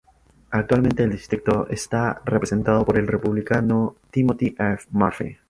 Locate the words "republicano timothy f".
3.05-4.85